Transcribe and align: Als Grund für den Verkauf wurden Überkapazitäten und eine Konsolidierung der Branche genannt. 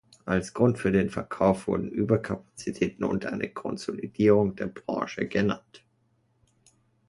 Als 0.25 0.55
Grund 0.55 0.79
für 0.79 0.91
den 0.91 1.11
Verkauf 1.11 1.67
wurden 1.67 1.91
Überkapazitäten 1.91 3.03
und 3.03 3.27
eine 3.27 3.49
Konsolidierung 3.51 4.55
der 4.55 4.65
Branche 4.65 5.27
genannt. 5.27 5.83